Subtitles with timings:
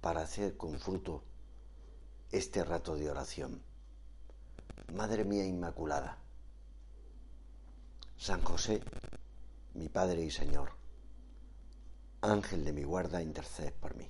[0.00, 1.22] para hacer con fruto
[2.30, 3.62] este rato de oración.
[4.94, 6.18] Madre mía Inmaculada,
[8.16, 8.82] San José,
[9.74, 10.70] mi Padre y Señor,
[12.22, 14.08] Ángel de mi guarda, intercede por mí.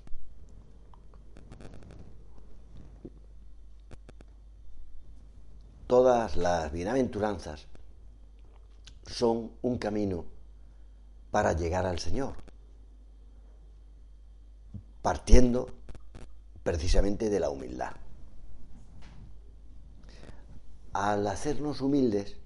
[5.87, 7.67] Todas las bienaventuranzas
[9.07, 10.25] son un camino
[11.33, 12.37] para llegar al Señor
[15.03, 15.71] partiendo
[16.63, 17.93] precisamente de la humildad.
[20.93, 22.37] Al hacernos humildes,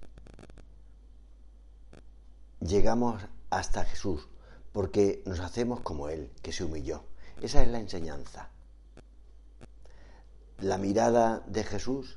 [2.61, 4.29] llegamos hasta Jesús,
[4.73, 7.05] porque nos hacemos como Él, que se humilló.
[7.41, 8.51] Esa es la enseñanza.
[10.61, 12.17] La mirada de Jesús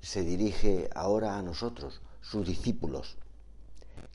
[0.00, 3.16] se dirige ahora a nosotros, sus discípulos,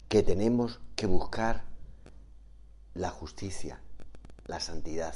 [0.08, 1.64] que tenemos que buscar
[2.94, 3.82] la justicia,
[4.46, 5.16] la santidad.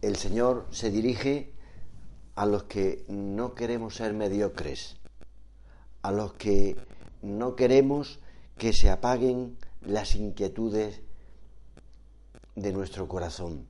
[0.00, 1.52] El Señor se dirige
[2.34, 4.96] a los que no queremos ser mediocres,
[6.02, 6.76] a los que
[7.22, 8.20] no queremos
[8.56, 11.00] que se apaguen las inquietudes
[12.54, 13.66] de nuestro corazón.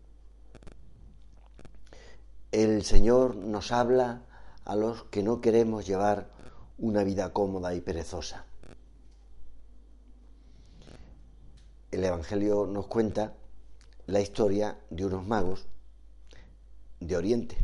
[2.53, 4.23] El Señor nos habla
[4.65, 6.31] a los que no queremos llevar
[6.79, 8.45] una vida cómoda y perezosa.
[11.91, 13.35] el Evangelio nos cuenta
[14.07, 15.67] la historia de unos magos
[17.01, 17.57] de Oriente,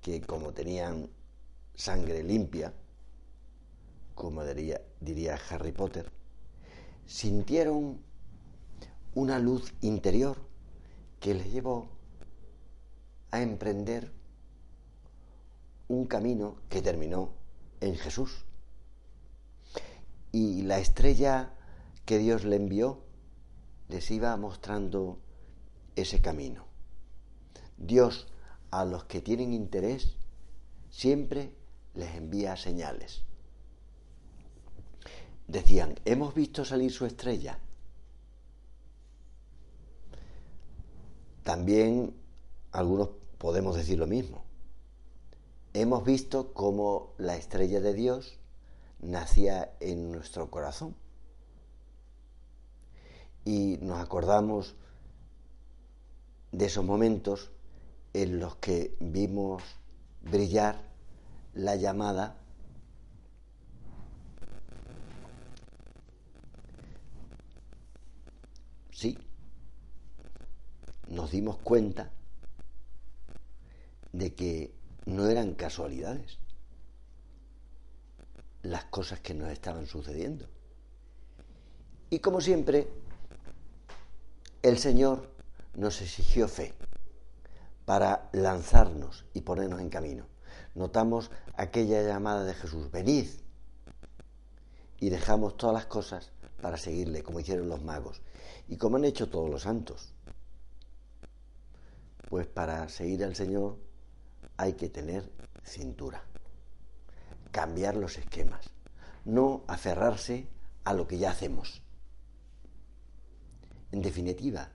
[0.00, 1.10] que como tenían
[1.74, 2.72] sangre limpia,
[4.14, 6.10] como diría, diría Harry Potter,
[7.06, 7.98] sintieron
[9.14, 10.38] una luz interior
[11.20, 11.88] que les llevó
[13.30, 14.12] a emprender
[15.88, 17.30] un camino que terminó
[17.80, 18.44] en Jesús.
[20.32, 21.52] Y la estrella
[22.04, 23.02] que Dios le envió
[23.88, 25.18] les iba mostrando
[25.96, 26.73] ese camino.
[27.76, 28.26] Dios
[28.70, 30.16] a los que tienen interés
[30.90, 31.54] siempre
[31.94, 33.22] les envía señales.
[35.46, 37.58] Decían, hemos visto salir su estrella.
[41.42, 42.14] También
[42.72, 44.44] algunos podemos decir lo mismo.
[45.74, 48.38] Hemos visto cómo la estrella de Dios
[49.00, 50.96] nacía en nuestro corazón
[53.44, 54.74] y nos acordamos
[56.52, 57.50] de esos momentos
[58.14, 59.62] en los que vimos
[60.22, 60.80] brillar
[61.52, 62.36] la llamada
[68.92, 69.18] sí.
[71.08, 72.10] Nos dimos cuenta
[74.12, 74.72] de que
[75.06, 76.38] no eran casualidades
[78.62, 80.48] las cosas que nos estaban sucediendo.
[82.10, 82.88] Y como siempre
[84.62, 85.28] el Señor
[85.74, 86.72] nos exigió fe
[87.84, 90.26] para lanzarnos y ponernos en camino.
[90.74, 93.28] Notamos aquella llamada de Jesús, venid,
[95.04, 98.22] y dejamos todas las cosas para seguirle, como hicieron los magos
[98.68, 100.14] y como han hecho todos los santos.
[102.30, 103.78] Pues para seguir al Señor
[104.56, 105.30] hay que tener
[105.62, 106.24] cintura,
[107.50, 108.70] cambiar los esquemas,
[109.26, 110.48] no aferrarse
[110.84, 111.82] a lo que ya hacemos.
[113.92, 114.72] En definitiva,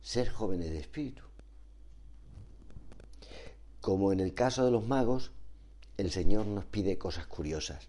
[0.00, 1.27] ser jóvenes de espíritu.
[3.80, 5.30] Como en el caso de los magos,
[5.96, 7.88] el Señor nos pide cosas curiosas.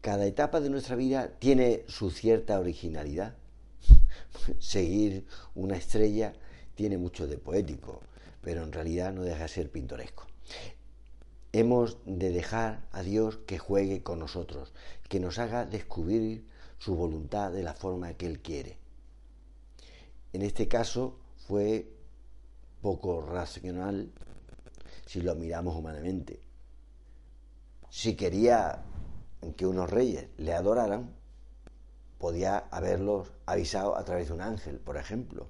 [0.00, 3.34] Cada etapa de nuestra vida tiene su cierta originalidad.
[4.58, 6.34] Seguir una estrella
[6.74, 8.00] tiene mucho de poético,
[8.42, 10.26] pero en realidad no deja de ser pintoresco.
[11.52, 14.72] Hemos de dejar a Dios que juegue con nosotros,
[15.08, 16.44] que nos haga descubrir
[16.78, 18.76] su voluntad de la forma que Él quiere.
[20.32, 21.16] En este caso
[21.46, 21.88] fue
[22.82, 24.10] poco racional
[25.06, 26.40] si lo miramos humanamente.
[27.90, 28.82] Si quería
[29.56, 31.14] que unos reyes le adoraran,
[32.18, 35.48] podía haberlos avisado a través de un ángel, por ejemplo,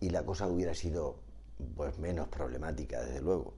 [0.00, 1.20] y la cosa hubiera sido
[1.76, 3.54] pues menos problemática, desde luego.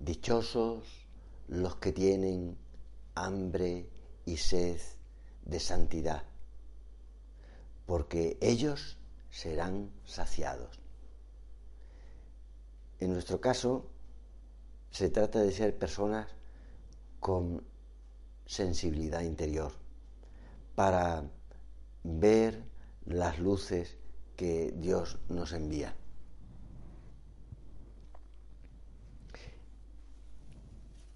[0.00, 1.06] Dichosos
[1.46, 2.58] los que tienen
[3.14, 3.88] hambre
[4.26, 4.80] y sed
[5.44, 6.24] de santidad,
[7.86, 8.98] porque ellos
[9.30, 10.81] serán saciados.
[13.02, 13.90] En nuestro caso,
[14.92, 16.28] se trata de ser personas
[17.18, 17.64] con
[18.46, 19.72] sensibilidad interior
[20.76, 21.28] para
[22.04, 22.62] ver
[23.04, 23.98] las luces
[24.36, 25.96] que Dios nos envía.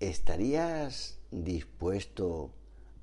[0.00, 2.50] ¿Estarías dispuesto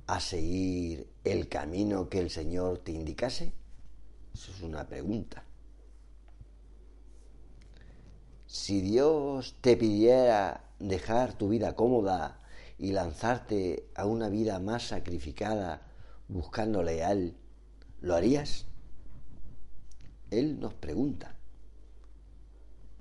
[0.08, 3.54] a seguir el camino que el Señor te indicase?
[4.34, 5.46] Eso es una pregunta.
[8.54, 12.40] Si Dios te pidiera dejar tu vida cómoda
[12.78, 15.82] y lanzarte a una vida más sacrificada
[16.28, 17.36] buscándole a Él,
[18.00, 18.68] ¿lo harías?
[20.30, 21.36] Él nos pregunta.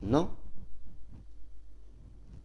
[0.00, 0.38] ¿No?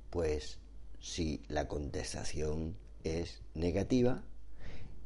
[0.09, 0.59] Pues
[0.99, 2.75] si la contestación
[3.05, 4.25] es negativa,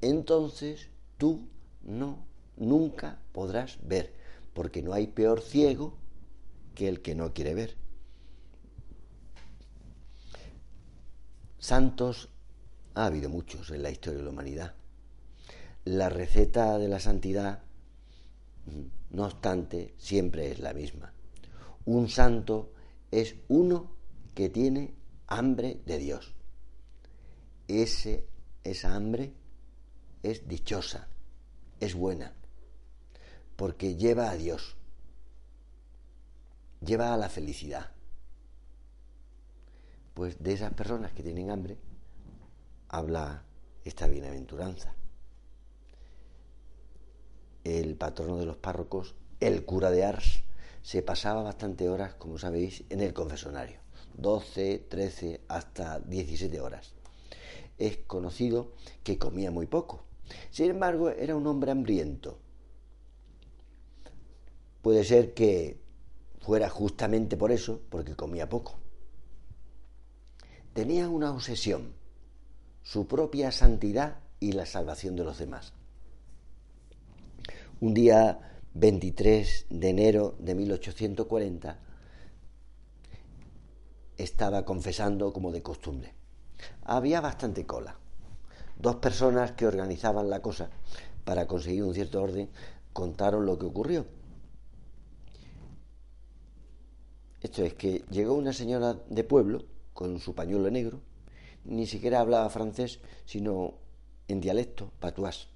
[0.01, 0.89] entonces
[1.19, 1.47] tú
[1.83, 2.25] no,
[2.57, 4.11] nunca podrás ver,
[4.55, 5.99] porque no hay peor ciego
[6.73, 7.81] que el que no quiere ver.
[11.61, 12.27] Santos
[12.95, 14.73] ha habido muchos en la historia de la humanidad.
[15.85, 17.61] La receta de la santidad,
[19.11, 21.13] no obstante, siempre es la misma.
[21.85, 22.73] Un santo
[23.11, 23.91] es uno
[24.33, 24.95] que tiene
[25.27, 26.33] hambre de Dios.
[27.67, 28.25] Ese,
[28.63, 29.31] esa hambre
[30.23, 31.09] es dichosa,
[31.79, 32.33] es buena,
[33.55, 34.77] porque lleva a Dios,
[36.83, 37.91] lleva a la felicidad.
[40.13, 41.77] Pues de esas personas que tienen hambre
[42.89, 43.43] habla
[43.85, 44.93] esta bienaventuranza.
[47.63, 50.43] El patrono de los párrocos, el cura de Ars,
[50.81, 53.79] se pasaba bastante horas, como sabéis, en el confesonario.
[54.17, 56.93] 12, 13, hasta 17 horas.
[57.77, 58.73] Es conocido
[59.03, 60.03] que comía muy poco.
[60.49, 62.37] Sin embargo, era un hombre hambriento.
[64.81, 65.79] Puede ser que
[66.41, 68.80] fuera justamente por eso, porque comía poco.
[70.73, 71.93] Tenía una obsesión,
[72.81, 75.73] su propia santidad y la salvación de los demás.
[77.81, 81.77] Un día 23 de enero de 1840,
[84.17, 86.13] estaba confesando como de costumbre.
[86.83, 87.97] Había bastante cola.
[88.77, 90.69] Dos personas que organizaban la cosa
[91.25, 92.49] para conseguir un cierto orden
[92.93, 94.05] contaron lo que ocurrió.
[97.41, 99.65] Esto es que llegó una señora de pueblo
[100.01, 100.99] con su pañuelo negro,
[101.63, 103.75] ni siquiera hablaba francés, sino
[104.27, 105.47] en dialecto patuás.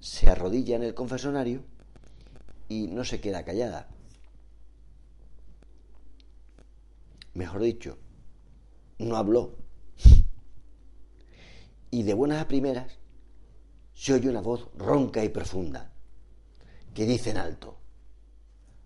[0.00, 1.64] Se arrodilla en el confesonario
[2.68, 3.88] y no se queda callada.
[7.36, 7.98] mejor dicho,
[8.98, 9.54] no habló.
[11.90, 12.98] Y de buenas a primeras
[13.94, 15.92] se oye una voz ronca y profunda
[16.92, 17.78] que dice en alto,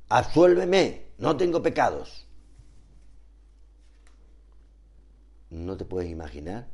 [0.09, 2.27] absuélveme, no tengo pecados.
[5.51, 6.69] No te puedes imaginar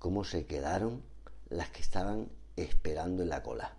[0.00, 1.02] cómo se quedaron
[1.48, 3.76] las que estaban esperando en la cola.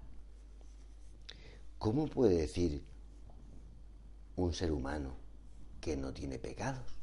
[1.77, 2.83] ¿Cómo puede decir
[4.37, 5.17] un ser humano
[5.81, 6.97] que no tiene pecados?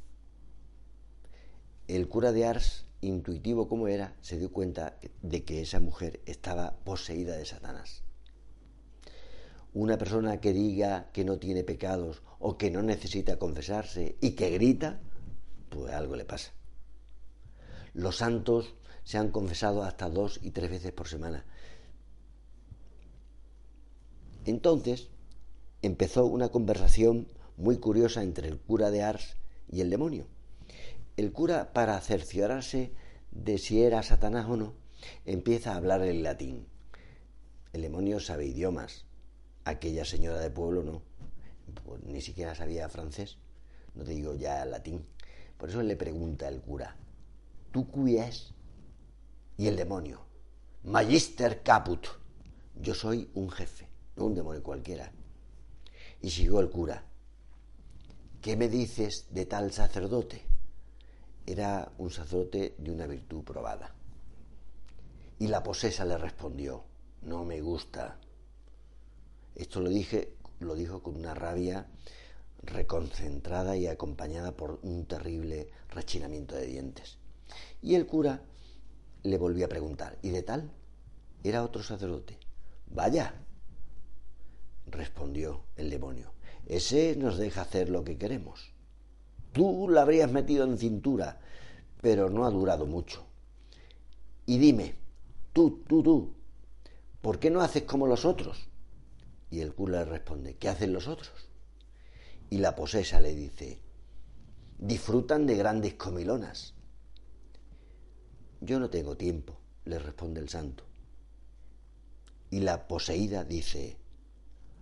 [1.86, 6.78] El cura de Ars, intuitivo como era, se dio cuenta de que esa mujer estaba
[6.78, 8.04] poseída de Satanás.
[9.74, 14.48] Una persona que diga que no tiene pecados o que no necesita confesarse y que
[14.48, 15.02] grita,
[15.68, 16.52] pues algo le pasa.
[17.94, 18.74] Los santos
[19.04, 21.44] se han confesado hasta dos y tres veces por semana.
[24.44, 25.08] Entonces
[25.80, 29.36] empezó una conversación muy curiosa entre el cura de Ars
[29.70, 30.26] y el demonio.
[31.16, 32.92] El cura, para cerciorarse
[33.30, 34.74] de si era Satanás o no,
[35.24, 36.66] empieza a hablar el latín.
[37.72, 39.06] El demonio sabe idiomas.
[39.64, 41.02] Aquella señora de pueblo no.
[41.84, 43.38] Pues ni siquiera sabía francés.
[43.94, 45.06] No te digo ya latín.
[45.56, 46.96] Por eso le pregunta el cura,
[47.74, 48.54] ¿tú qui es?
[49.58, 50.20] Y el demonio,
[50.84, 52.06] Magister Caput.
[52.76, 55.10] Yo soy un jefe, no un demonio cualquiera.
[56.22, 57.04] Y siguió el cura,
[58.40, 60.46] ¿qué me dices de tal sacerdote?
[61.46, 63.92] era un sacerdote de una virtud probada.
[65.38, 66.84] Y la posesa le respondió,
[67.22, 68.18] no me gusta.
[69.56, 71.86] Esto lo dije, lo dijo con una rabia
[72.62, 77.18] reconcentrada y acompañada por un terrible rechinamiento de dientes.
[77.82, 78.42] Y el cura
[79.22, 80.70] le volvió a preguntar, ¿y de tal?
[81.42, 82.38] Era otro sacerdote.
[82.86, 83.34] Vaya,
[84.86, 86.32] respondió el demonio,
[86.66, 88.72] ese nos deja hacer lo que queremos.
[89.52, 91.40] Tú la habrías metido en cintura,
[92.00, 93.24] pero no ha durado mucho.
[94.46, 94.94] Y dime,
[95.52, 96.34] tú, tú, tú,
[97.22, 98.68] ¿por qué no haces como los otros?
[99.50, 101.48] Y el cura le responde, ¿qué hacen los otros?
[102.50, 103.78] Y la posesa le dice,
[104.78, 106.73] disfrutan de grandes comilonas.
[108.64, 110.84] Yo no tengo tiempo, le responde el santo.
[112.48, 113.98] Y la poseída dice,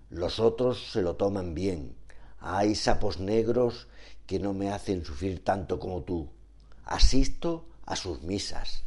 [0.09, 1.97] los otros se lo toman bien.
[2.39, 3.89] Hay sapos negros
[4.27, 6.31] que no me hacen sufrir tanto como tú.
[6.85, 8.85] Asisto a sus misas,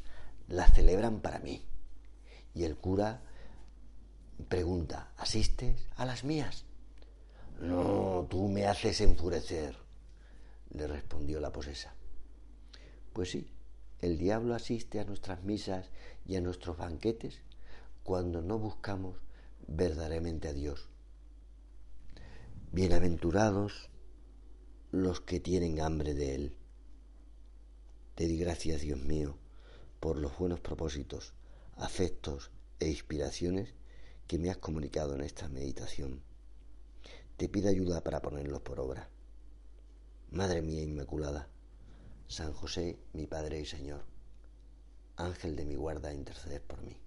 [0.47, 1.65] las celebran para mí.
[2.53, 3.21] Y el cura
[4.47, 6.63] pregunta, ¿asistes a las mías?
[7.59, 9.75] No, tú me haces enfurecer,
[10.69, 11.93] le respondió la posesa.
[13.11, 13.49] Pues sí,
[14.05, 15.89] el diablo asiste a nuestras misas
[16.27, 17.41] y a nuestros banquetes
[18.03, 19.17] cuando no buscamos
[19.67, 20.89] verdaderamente a Dios.
[22.71, 23.89] Bienaventurados
[24.91, 26.55] los que tienen hambre de Él.
[28.13, 29.39] Te di gracias, Dios mío,
[30.00, 31.33] por los buenos propósitos,
[31.75, 33.74] afectos e inspiraciones
[34.27, 36.21] que me has comunicado en esta meditación.
[37.38, 39.09] Te pido ayuda para ponerlos por obra.
[40.29, 41.50] Madre mía Inmaculada,
[42.27, 44.03] San José, mi Padre y Señor,
[45.15, 46.98] Ángel de mi guarda, interceded por mí.